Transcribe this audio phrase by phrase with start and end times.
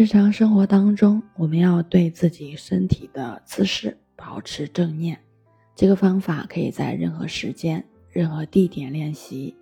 [0.00, 5.20] 日常生活当中，我们要对自己身体的姿势保持正念。
[5.76, 9.54] 这个方法可以在任何时间、任何地点练习。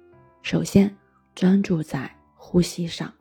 [0.42, 0.96] 首先，
[1.34, 3.12] 专注在呼吸上，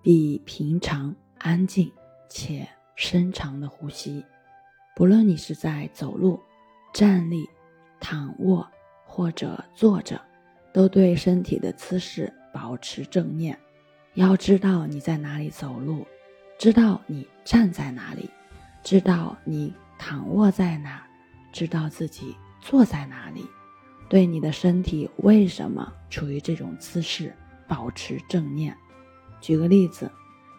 [0.00, 1.92] 比平常安静
[2.30, 2.66] 且
[2.96, 4.24] 深长的呼吸。
[4.96, 6.40] 不论你是在走路、
[6.94, 7.46] 站立、
[8.00, 8.66] 躺卧
[9.04, 10.18] 或者坐着，
[10.72, 13.58] 都对身体的姿势保持正念。
[14.14, 16.06] 要知道你在哪里走路。
[16.62, 18.30] 知道你站在哪里，
[18.84, 21.02] 知道你躺卧在哪，
[21.50, 23.44] 知道自己坐在哪里，
[24.08, 27.34] 对你的身体为什么处于这种姿势
[27.66, 28.72] 保持正念。
[29.40, 30.08] 举个例子，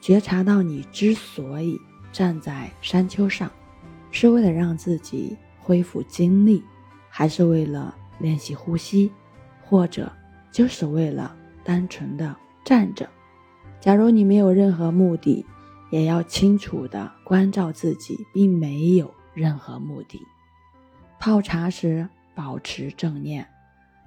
[0.01, 1.79] 觉察到你之所以
[2.11, 3.49] 站在山丘上，
[4.11, 6.61] 是为了让自己恢复精力，
[7.07, 9.09] 还是为了练习呼吸，
[9.61, 10.11] 或者
[10.51, 12.35] 就是为了单纯的
[12.65, 13.09] 站着？
[13.79, 15.45] 假如你没有任何目的。
[15.93, 20.19] 也要清楚地关照自己，并没有任何目的。
[21.19, 23.47] 泡茶时保持正念，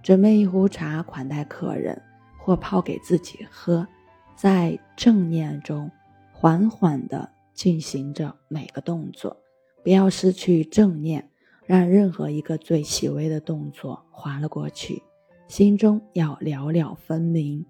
[0.02, 2.02] 准备一壶茶款待客人，
[2.38, 3.86] 或泡给自己喝，
[4.34, 5.88] 在正念中
[6.32, 9.36] 缓缓地进行着每个动作，
[9.84, 11.30] 不要失去正念，
[11.66, 15.00] 让任何一个最细微的动作划了过去。
[15.46, 17.64] 心中要了了分明，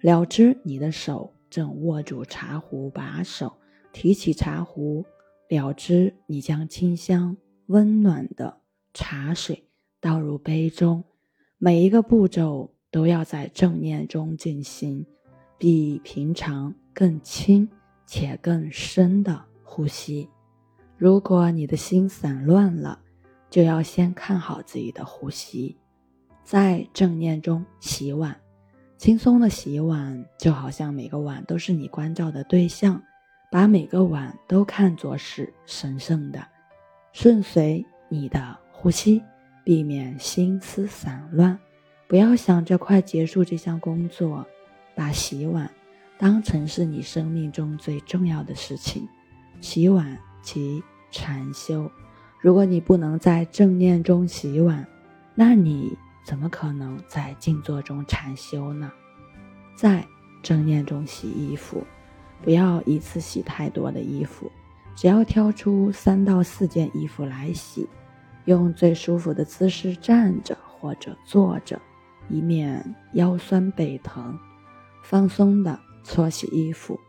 [0.00, 1.34] 了知你的手。
[1.50, 3.52] 正握住茶壶把手，
[3.92, 5.04] 提起茶壶，
[5.48, 8.60] 了知你将清香温暖的
[8.92, 9.68] 茶水
[10.00, 11.04] 倒入杯中。
[11.58, 15.04] 每一个步骤都要在正念中进行，
[15.58, 17.68] 比平常更轻
[18.06, 20.28] 且更深的呼吸。
[20.96, 23.00] 如果你的心散乱了，
[23.50, 25.76] 就要先看好自己的呼吸，
[26.44, 28.38] 在正念中洗碗。
[28.98, 33.00] 轻松的洗碗，就好像每个碗都是你关照的对象，
[33.48, 36.44] 把每个碗都看作是神圣的，
[37.12, 39.22] 顺随你的呼吸，
[39.62, 41.56] 避免心思散乱，
[42.08, 44.44] 不要想着快结束这项工作，
[44.96, 45.70] 把洗碗
[46.18, 49.08] 当成是你生命中最重要的事情。
[49.60, 50.82] 洗碗即
[51.12, 51.88] 禅修，
[52.40, 54.84] 如果你不能在正念中洗碗，
[55.36, 55.96] 那你。
[56.28, 58.92] 怎么可能在静坐中禅修呢？
[59.74, 60.06] 在
[60.42, 61.82] 正念中洗衣服，
[62.42, 64.52] 不要一次洗太多的衣服，
[64.94, 67.88] 只要挑出三到四件衣服来洗，
[68.44, 71.80] 用最舒服的姿势站着或者坐着，
[72.28, 74.38] 以免腰酸背疼。
[75.02, 77.00] 放松的搓洗衣服，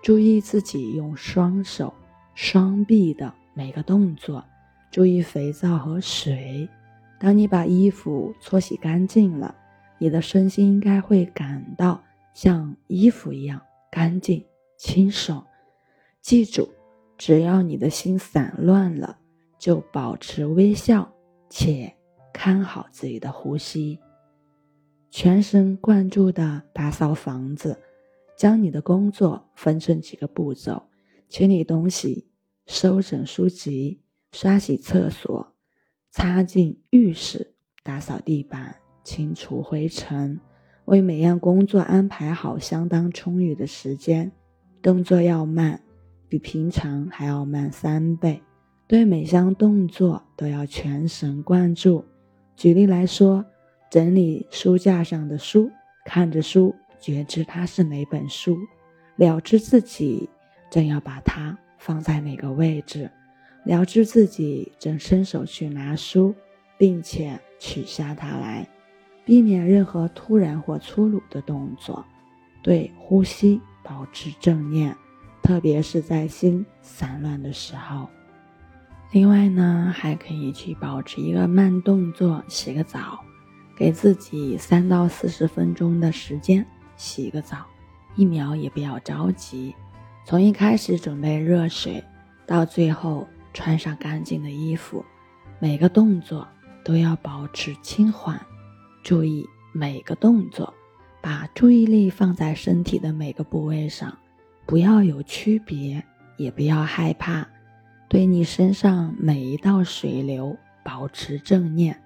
[0.00, 1.92] 注意自己用双手、
[2.36, 4.44] 双臂的每个动作，
[4.92, 6.68] 注意肥皂和水。
[7.20, 9.54] 当你把衣服搓洗干净了，
[9.98, 13.60] 你的身心应该会感到像衣服一样
[13.92, 14.42] 干净
[14.78, 15.46] 清爽。
[16.22, 16.66] 记住，
[17.18, 19.18] 只要你的心散乱了，
[19.58, 21.12] 就保持微笑，
[21.50, 21.94] 且
[22.32, 23.98] 看好自己的呼吸，
[25.10, 27.78] 全神贯注地打扫房子。
[28.34, 30.82] 将你的工作分成几个步骤：
[31.28, 32.30] 清理东西、
[32.66, 34.00] 收整书籍、
[34.32, 35.54] 刷洗厕所。
[36.10, 37.54] 擦净浴室，
[37.84, 40.40] 打扫地板，清除灰尘，
[40.86, 44.32] 为每样工作安排好相当充裕的时间。
[44.82, 45.80] 动作要慢，
[46.28, 48.42] 比平常还要慢三倍。
[48.88, 52.04] 对每项动作都要全神贯注。
[52.56, 53.44] 举例来说，
[53.88, 55.70] 整理书架上的书，
[56.04, 58.58] 看着书，觉知它是哪本书，
[59.14, 60.28] 了知自己
[60.68, 63.08] 正要把它放在哪个位置。
[63.64, 66.34] 了知自己正伸手去拿书，
[66.78, 68.66] 并且取下它来，
[69.24, 72.04] 避免任何突然或粗鲁的动作。
[72.62, 74.96] 对呼吸保持正念，
[75.42, 78.08] 特别是在心散乱的时候。
[79.12, 83.18] 另外呢，还可以去保持一个慢动作，洗个澡，
[83.76, 86.64] 给自己三到四十分钟的时间
[86.96, 87.58] 洗个澡，
[88.16, 89.74] 一秒也不要着急。
[90.24, 92.02] 从一开始准备热水，
[92.46, 93.28] 到最后。
[93.52, 95.04] 穿上干净的衣服，
[95.58, 96.46] 每个动作
[96.84, 98.40] 都要保持轻缓，
[99.02, 100.72] 注意每个动作，
[101.20, 104.16] 把注意力放在身体的每个部位上，
[104.66, 106.02] 不要有区别，
[106.36, 107.46] 也不要害怕。
[108.08, 112.02] 对你身上每一道水流保持正念。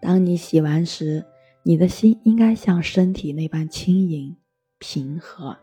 [0.00, 1.24] 当你洗完时，
[1.62, 4.36] 你的心应该像身体那般轻盈、
[4.78, 5.56] 平和，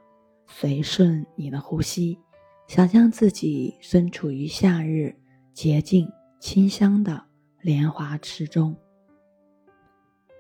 [0.45, 2.19] 随顺你的呼吸。
[2.67, 5.15] 想象自己身处于夏日
[5.53, 7.23] 洁净清香的
[7.61, 8.75] 莲花池中，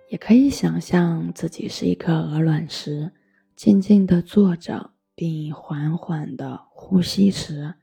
[0.09, 3.11] 也可以想象自己是一颗鹅卵石，
[3.55, 6.87] 静静地坐着，并缓缓地呼。
[6.97, 7.73] 呼吸时，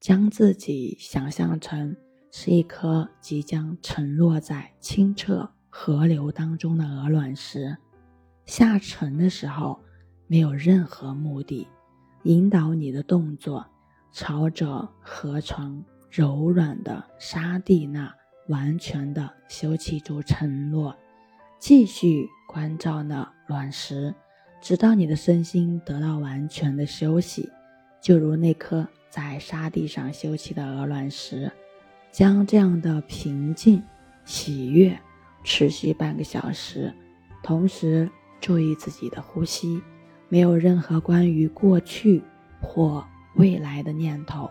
[0.00, 1.96] 将自己想象成
[2.32, 7.76] 是一颗即将沉落在清澈河流当中的鹅卵石。
[8.44, 9.80] 下沉的时候，
[10.26, 11.68] 没有任何目的，
[12.24, 13.64] 引导你的动作
[14.12, 18.12] 朝着河床柔软的沙地那
[18.48, 20.96] 完全的休憩住沉落，
[21.58, 24.14] 继续关照那卵石，
[24.60, 27.48] 直到你的身心得到完全的休息，
[28.00, 31.50] 就如那颗在沙地上休憩的鹅卵石。
[32.10, 33.82] 将这样的平静、
[34.24, 34.98] 喜悦
[35.44, 36.92] 持续半个小时，
[37.42, 38.10] 同时。
[38.40, 39.82] 注意自己的呼吸，
[40.28, 42.22] 没有任何关于过去
[42.60, 43.04] 或
[43.38, 44.50] 未来的念头，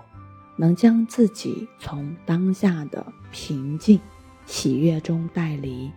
[0.58, 4.00] 能将自己从当下的平静、
[4.48, 5.92] 喜悦中带离。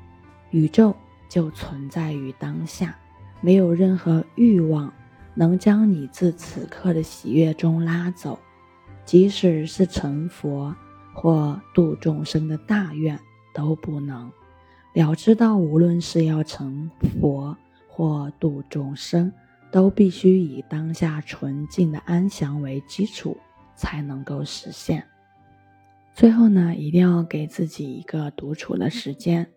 [0.50, 0.94] 宇宙
[1.28, 2.94] 就存在于当下，
[3.40, 4.92] 没有任何欲望
[5.34, 8.38] 能将你自此刻的喜悦中拉走，
[9.04, 10.76] 即使是成佛
[11.14, 13.19] 或度众生的大愿
[13.54, 14.31] 都不能。
[14.92, 16.90] 了知道，无论是要成
[17.20, 17.56] 佛。
[17.92, 19.31] 或度众生，
[19.70, 23.37] 都必须以当下纯净的安详为基础，
[23.75, 25.06] 才能够实现。
[26.12, 29.50] 最后呢，一定要给自己一个独处的时间，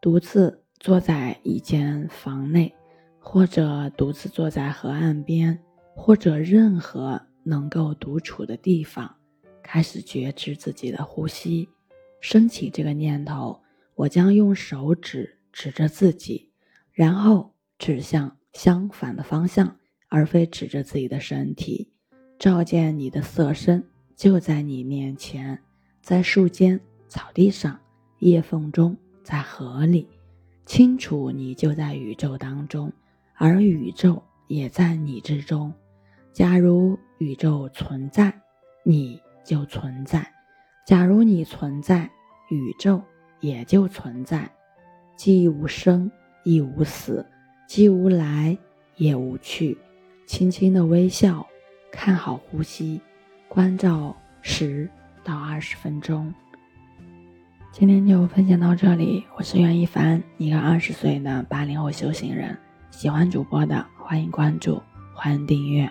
[0.00, 2.74] 独自坐在一间房内，
[3.18, 5.58] 或者独自坐在河岸边，
[5.94, 9.16] 或者任何能够独处的地方，
[9.62, 11.68] 开始觉知自己的呼吸。
[12.20, 13.60] 升起这个念头，
[13.94, 16.50] 我将用手指指着自己，
[16.92, 17.52] 然后。
[17.78, 19.76] 指向相反的方向，
[20.08, 21.92] 而非指着自己的身体。
[22.38, 23.86] 照见你的色身
[24.16, 25.62] 就在你面前，
[26.00, 27.78] 在树间、草地上、
[28.20, 30.08] 叶缝中，在河里。
[30.64, 32.90] 清楚你就在宇宙当中，
[33.34, 35.70] 而宇宙也在你之中。
[36.32, 38.32] 假如宇宙存在，
[38.84, 40.22] 你就存在；
[40.86, 42.10] 假如你存在，
[42.48, 43.02] 宇宙
[43.40, 44.50] 也就存在。
[45.14, 46.10] 既无生，
[46.42, 47.24] 亦无死。
[47.66, 48.56] 既无来
[48.94, 49.76] 也无去，
[50.24, 51.44] 轻轻的微笑，
[51.90, 53.00] 看好呼吸，
[53.48, 54.88] 关照十
[55.24, 56.32] 到二十分钟。
[57.72, 62.56] 今天就分享到这里，我是袁一凡，一个二十岁的八零后修行人。
[62.92, 64.80] 喜欢主播的，欢迎关注，
[65.12, 65.90] 欢迎订阅。